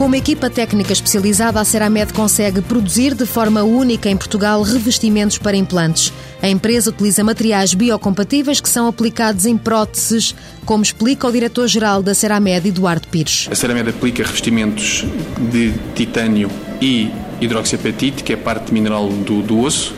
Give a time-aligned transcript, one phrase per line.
[0.00, 5.36] Com uma equipa técnica especializada, a Ceramed consegue produzir de forma única em Portugal revestimentos
[5.36, 6.10] para implantes.
[6.40, 12.14] A empresa utiliza materiais biocompatíveis que são aplicados em próteses, como explica o diretor-geral da
[12.14, 13.46] Ceramed, Eduardo Pires.
[13.52, 15.04] A Ceramed aplica revestimentos
[15.38, 19.94] de titânio e hidroxiapatite, que é parte mineral do, do osso,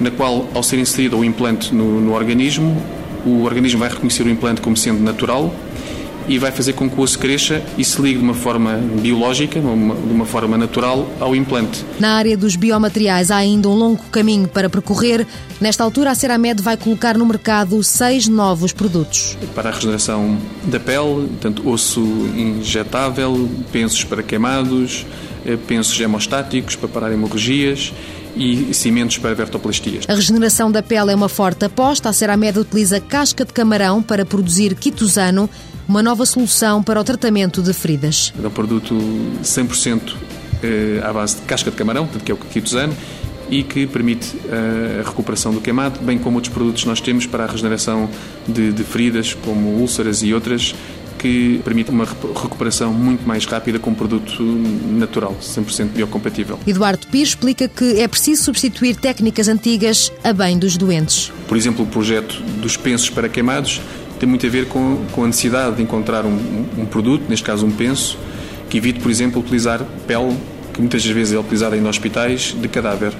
[0.00, 2.82] na qual, ao ser inserido o implante no, no organismo,
[3.26, 5.54] o organismo vai reconhecer o implante como sendo natural
[6.28, 9.60] e vai fazer com que o osso cresça e se ligue de uma forma biológica,
[9.60, 11.84] de uma forma natural, ao implante.
[11.98, 15.26] Na área dos biomateriais há ainda um longo caminho para percorrer.
[15.60, 19.36] Nesta altura, a Ceramed vai colocar no mercado seis novos produtos.
[19.54, 22.00] Para a regeneração da pele, tanto osso
[22.36, 25.06] injetável, pensos para queimados,
[25.46, 27.92] eh, pensos hemostáticos para parar hemorragias
[28.36, 30.04] e cimentos para vertoplastias.
[30.08, 32.08] A regeneração da pele é uma forte aposta.
[32.08, 35.48] A Ceramed utiliza casca de camarão para produzir quitosano,
[35.88, 38.32] uma nova solução para o tratamento de feridas.
[38.42, 38.94] É um produto
[39.42, 40.14] 100%
[40.62, 42.94] eh, à base de casca de camarão, que é o quitosano,
[43.50, 47.26] e que permite eh, a recuperação do queimado, bem como outros produtos que nós temos
[47.26, 48.08] para a regeneração
[48.48, 50.74] de, de feridas, como úlceras e outras,
[51.24, 56.58] que permite uma recuperação muito mais rápida com um produto natural, 100% biocompatível.
[56.66, 61.32] Eduardo Pires explica que é preciso substituir técnicas antigas a bem dos doentes.
[61.48, 63.80] Por exemplo, o projeto dos pensos para queimados
[64.20, 67.64] tem muito a ver com, com a necessidade de encontrar um, um produto, neste caso
[67.64, 68.18] um penso,
[68.68, 70.36] que evite, por exemplo, utilizar pele,
[70.74, 73.14] que muitas vezes é utilizada em hospitais, de cadáver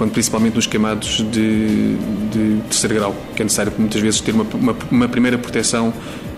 [0.00, 1.94] quando principalmente nos queimados de,
[2.32, 5.92] de terceiro grau, que é necessário muitas vezes ter uma, uma, uma primeira proteção,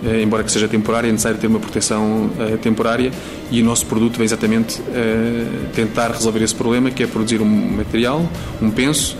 [0.05, 3.13] eh, embora que seja temporária, é necessário ter uma proteção eh, temporária
[3.53, 5.45] e o nosso produto vem exatamente eh,
[5.77, 8.29] tentar resolver esse problema, que é produzir um material,
[8.61, 9.17] um penso,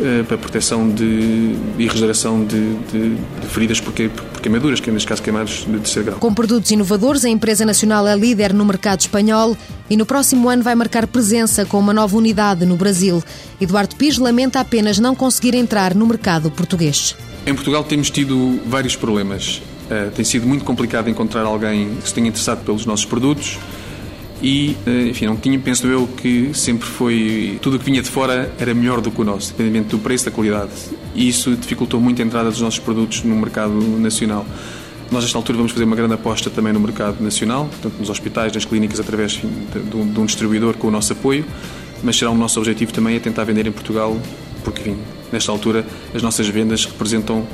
[0.00, 5.08] eh, para proteção de, e regeneração de, de, de feridas por, por queimaduras, que neste
[5.08, 6.18] caso queimados de terceiro grau.
[6.20, 9.56] Com produtos inovadores, a empresa nacional é líder no mercado espanhol
[9.90, 13.22] e no próximo ano vai marcar presença com uma nova unidade no Brasil.
[13.60, 17.16] Eduardo Pires lamenta apenas não conseguir entrar no mercado português.
[17.46, 19.62] Em Portugal temos tido vários problemas.
[19.90, 23.58] Uh, tem sido muito complicado encontrar alguém que se tenha interessado pelos nossos produtos
[24.42, 27.58] e, eh, enfim, não tinha, penso eu, que sempre foi.
[27.60, 30.26] Tudo o que vinha de fora era melhor do que o nosso, independente do preço,
[30.26, 30.70] da qualidade.
[31.14, 34.46] E isso dificultou muito a entrada dos nossos produtos no mercado nacional.
[35.10, 38.52] Nós, nesta altura, vamos fazer uma grande aposta também no mercado nacional, portanto, nos hospitais,
[38.52, 41.44] nas clínicas, através de, um, de um distribuidor com o nosso apoio,
[42.02, 44.16] mas será o nosso objetivo também é tentar vender em Portugal,
[44.62, 44.98] porque, enfim,
[45.32, 45.84] nesta altura,
[46.14, 47.46] as nossas vendas representam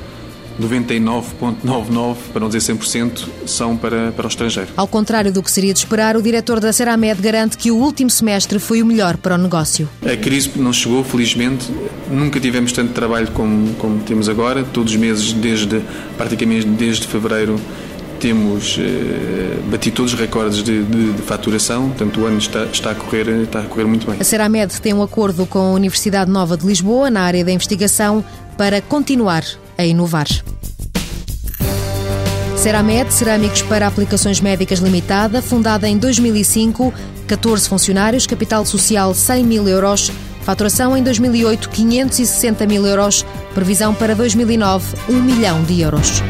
[0.61, 4.71] 99,99%, para não dizer 100%, são para, para o estrangeiro.
[4.77, 8.11] Ao contrário do que seria de esperar, o diretor da Ceramed garante que o último
[8.11, 9.89] semestre foi o melhor para o negócio.
[10.05, 11.71] A crise não chegou, felizmente.
[12.11, 14.65] Nunca tivemos tanto trabalho como, como temos agora.
[14.65, 15.83] Todos os meses, desde
[16.17, 17.61] praticamente desde fevereiro,
[18.21, 22.93] temos eh, batido todos os recordes de, de, de, faturação, portanto o ano está, está,
[22.93, 24.17] a correr, está a correr muito bem.
[24.19, 28.25] A Ceramed tem um acordo com a Universidade Nova de Lisboa na área da investigação
[28.57, 29.45] para continuar
[29.77, 30.27] a inovar.
[32.57, 36.95] Ceramed, Cerâmicos para Aplicações Médicas Limitada, fundada em 2005,
[37.27, 40.11] 14 funcionários, capital social 100 mil euros,
[40.43, 43.25] faturação em 2008 560 mil euros,
[43.55, 46.23] previsão para 2009 1 milhão de euros.